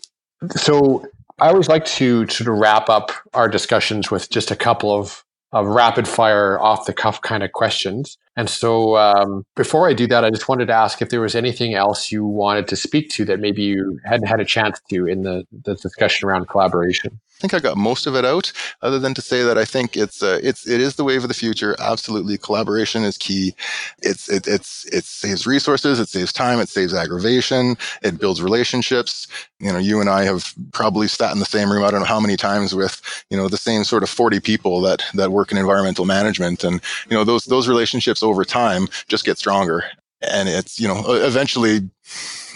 [0.56, 1.04] So
[1.38, 5.24] I always like to sort of wrap up our discussions with just a couple of,
[5.52, 8.18] of rapid fire, off the cuff kind of questions.
[8.38, 11.34] And so um, before I do that, I just wanted to ask if there was
[11.34, 15.06] anything else you wanted to speak to that maybe you hadn't had a chance to
[15.08, 17.18] in the, the discussion around collaboration.
[17.38, 18.50] I think I got most of it out,
[18.82, 21.28] other than to say that I think it's uh, it's it is the wave of
[21.28, 21.76] the future.
[21.78, 23.54] Absolutely, collaboration is key.
[24.02, 29.28] It's it, it's it saves resources, it saves time, it saves aggravation, it builds relationships.
[29.60, 31.84] You know, you and I have probably sat in the same room.
[31.84, 34.80] I don't know how many times with you know the same sort of forty people
[34.80, 39.24] that that work in environmental management, and you know those those relationships over time just
[39.24, 39.84] get stronger.
[40.20, 41.88] And it's you know eventually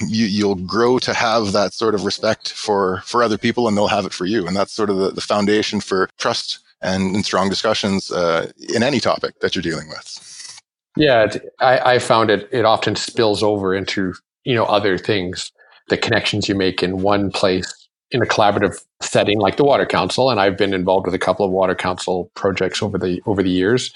[0.01, 3.89] you, you'll grow to have that sort of respect for for other people and they'll
[3.89, 4.47] have it for you.
[4.47, 8.83] And that's sort of the, the foundation for trust and, and strong discussions uh, in
[8.83, 10.61] any topic that you're dealing with.
[10.97, 15.53] Yeah I, I found it it often spills over into you know other things
[15.89, 17.73] the connections you make in one place
[18.11, 20.31] in a collaborative setting like the water council.
[20.31, 23.51] And i've been involved with a couple of water council projects over the over the
[23.51, 23.93] years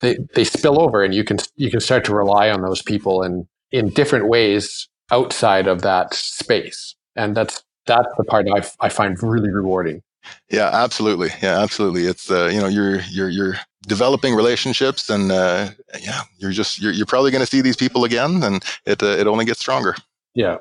[0.00, 3.22] they they spill over and you can you can start to rely on those people
[3.22, 6.94] and in different ways outside of that space.
[7.14, 10.02] And that's that's the part I, I find really rewarding.
[10.50, 11.30] Yeah, absolutely.
[11.40, 12.04] Yeah, absolutely.
[12.04, 13.54] It's uh, you know you're you're you're
[13.86, 18.04] developing relationships, and uh, yeah, you're just you're you're probably going to see these people
[18.04, 19.94] again, and it uh, it only gets stronger.
[20.34, 20.58] Yeah.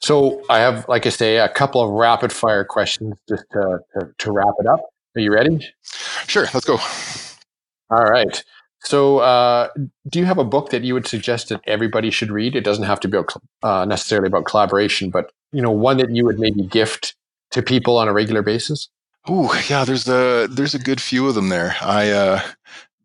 [0.00, 4.14] So I have, like I say, a couple of rapid fire questions just to, to,
[4.16, 4.80] to wrap it up.
[5.16, 5.68] Are you ready?
[6.28, 6.46] Sure.
[6.54, 6.78] Let's go.
[7.90, 8.42] All right.
[8.80, 9.68] So, uh,
[10.08, 12.54] do you have a book that you would suggest that everybody should read?
[12.54, 13.18] It doesn't have to be
[13.62, 17.16] uh, necessarily about collaboration, but you know, one that you would maybe gift
[17.50, 18.88] to people on a regular basis.
[19.26, 19.84] Oh, yeah.
[19.84, 21.76] There's a there's a good few of them there.
[21.80, 22.40] I uh,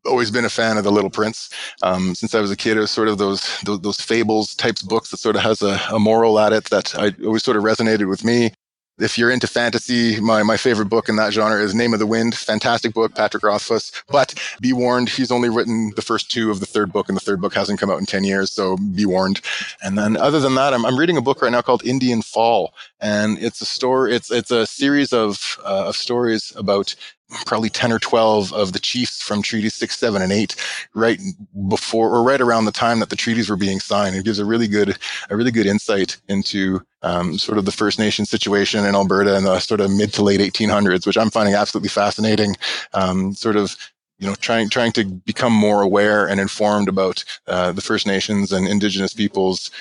[0.05, 1.49] always been a fan of the Little Prince.
[1.81, 4.81] Um, since I was a kid, it was sort of those those, those fables types
[4.81, 7.63] books that sort of has a, a moral at it that I always sort of
[7.63, 8.51] resonated with me
[8.99, 12.05] if you're into fantasy, my, my favorite book in that genre is Name of the
[12.05, 12.35] Wind.
[12.35, 13.91] Fantastic book, Patrick Rothfuss.
[14.09, 17.21] But be warned, he's only written the first two of the third book, and the
[17.21, 19.41] third book hasn't come out in 10 years, so be warned.
[19.81, 22.73] And then other than that, I'm, I'm reading a book right now called Indian Fall.
[22.99, 26.95] And it's a story, it's, it's a series of, uh, of stories about
[27.45, 30.55] probably 10 or 12 of the chiefs from treaties 6 7 and 8
[30.93, 31.19] right
[31.67, 34.15] before or right around the time that the treaties were being signed.
[34.15, 34.97] It gives a really good
[35.29, 39.43] a really good insight into um, sort of the first nation situation in alberta in
[39.43, 42.55] the sort of mid to late 1800s which i'm finding absolutely fascinating.
[42.93, 43.75] Um, sort of
[44.19, 48.51] you know trying trying to become more aware and informed about uh, the first nations
[48.51, 49.71] and indigenous peoples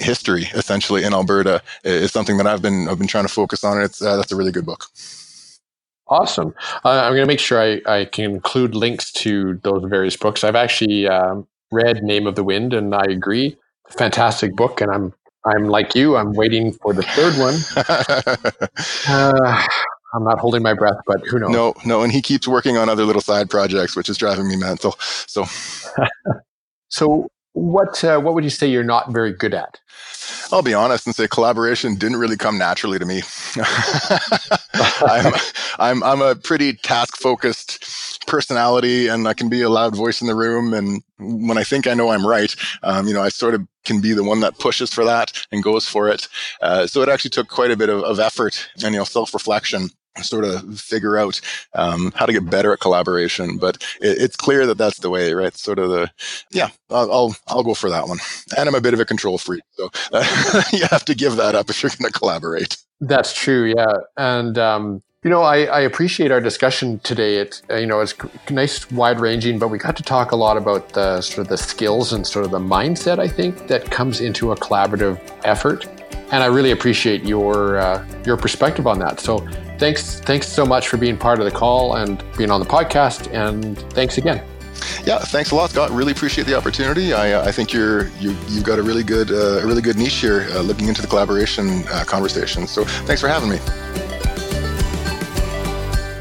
[0.00, 3.80] history essentially in alberta is something that i've been i've been trying to focus on
[3.80, 4.86] it's uh, that's a really good book
[6.08, 6.54] Awesome.
[6.84, 10.44] Uh, I'm going to make sure I, I can include links to those various books.
[10.44, 13.56] I've actually um, read Name of the Wind, and I agree,
[13.88, 14.80] fantastic book.
[14.80, 15.14] And I'm
[15.46, 16.16] I'm like you.
[16.16, 17.54] I'm waiting for the third one.
[19.08, 19.66] uh,
[20.14, 21.50] I'm not holding my breath, but who knows?
[21.50, 22.02] No, no.
[22.02, 24.96] And he keeps working on other little side projects, which is driving me mental.
[24.98, 25.44] So,
[26.88, 29.80] so what uh, what would you say you're not very good at?
[30.52, 33.22] I'll be honest and say collaboration didn't really come naturally to me.
[34.74, 35.32] I'm,
[35.78, 40.26] I'm, I'm a pretty task focused personality and I can be a loud voice in
[40.26, 40.72] the room.
[40.72, 44.00] And when I think I know I'm right, um, you know, I sort of can
[44.00, 46.28] be the one that pushes for that and goes for it.
[46.62, 49.34] Uh, so it actually took quite a bit of, of effort and, you know, self
[49.34, 49.90] reflection
[50.22, 51.40] sort of figure out
[51.74, 53.58] um, how to get better at collaboration.
[53.58, 55.56] But it, it's clear that that's the way, right?
[55.56, 56.10] Sort of the
[56.50, 56.70] yeah.
[56.90, 58.18] I'll, I'll I'll go for that one.
[58.56, 61.54] And I'm a bit of a control freak, so uh, you have to give that
[61.54, 62.76] up if you're going to collaborate.
[63.00, 63.94] That's true, yeah.
[64.16, 67.36] And um, you know, I, I, appreciate our discussion today.
[67.36, 68.14] It uh, you know it's
[68.50, 71.56] nice, wide ranging, but we got to talk a lot about the sort of the
[71.56, 73.18] skills and sort of the mindset.
[73.18, 75.86] I think that comes into a collaborative effort,
[76.30, 79.18] and I really appreciate your uh, your perspective on that.
[79.18, 79.38] So
[79.78, 83.32] thanks thanks so much for being part of the call and being on the podcast.
[83.32, 84.44] And thanks again.
[85.04, 85.90] Yeah, thanks a lot, Scott.
[85.90, 87.12] Really appreciate the opportunity.
[87.12, 89.96] I, uh, I think you're you, you've got a really good uh, a really good
[89.96, 92.66] niche here, uh, looking into the collaboration uh, conversation.
[92.66, 93.58] So thanks for having me.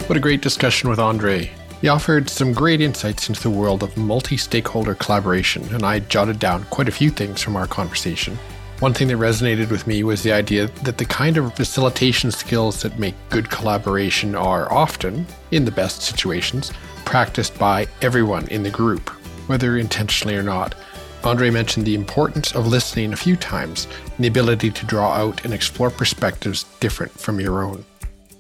[0.07, 1.51] What a great discussion with Andre.
[1.81, 6.39] He offered some great insights into the world of multi stakeholder collaboration, and I jotted
[6.39, 8.37] down quite a few things from our conversation.
[8.83, 12.81] One thing that resonated with me was the idea that the kind of facilitation skills
[12.81, 16.73] that make good collaboration are often, in the best situations,
[17.05, 19.09] practiced by everyone in the group,
[19.47, 20.75] whether intentionally or not.
[21.23, 25.45] Andre mentioned the importance of listening a few times and the ability to draw out
[25.45, 27.85] and explore perspectives different from your own.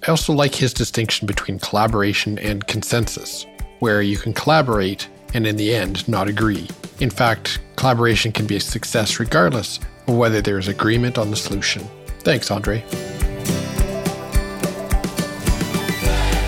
[0.05, 3.45] I also like his distinction between collaboration and consensus,
[3.79, 6.67] where you can collaborate and in the end not agree.
[6.99, 11.35] In fact, collaboration can be a success regardless of whether there is agreement on the
[11.35, 11.87] solution.
[12.19, 12.83] Thanks, Andre.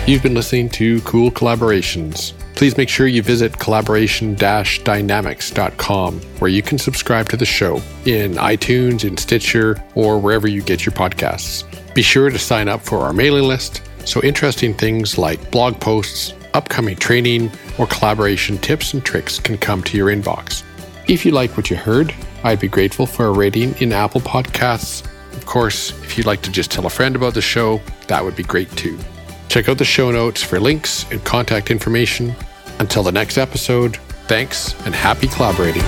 [0.06, 2.32] You've been listening to Cool Collaborations.
[2.54, 7.76] Please make sure you visit collaboration dynamics.com where you can subscribe to the show
[8.06, 11.64] in iTunes, in Stitcher, or wherever you get your podcasts.
[11.94, 16.32] Be sure to sign up for our mailing list so interesting things like blog posts,
[16.54, 20.62] upcoming training, or collaboration tips and tricks can come to your inbox.
[21.08, 22.14] If you like what you heard,
[22.46, 25.04] I'd be grateful for a rating in Apple Podcasts.
[25.32, 28.36] Of course, if you'd like to just tell a friend about the show, that would
[28.36, 28.96] be great too.
[29.48, 32.36] Check out the show notes for links and contact information.
[32.78, 33.96] Until the next episode,
[34.28, 35.82] thanks and happy collaborating.